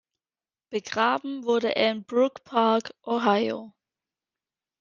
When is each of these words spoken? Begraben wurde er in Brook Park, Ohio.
Begraben 0.71 1.43
wurde 1.43 1.75
er 1.75 1.91
in 1.91 2.03
Brook 2.05 2.43
Park, 2.43 2.95
Ohio. 3.05 3.75